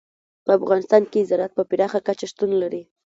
[0.45, 2.83] په افغانستان کې زراعت په پراخه کچه شتون لري.